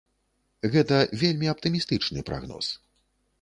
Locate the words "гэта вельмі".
0.75-1.51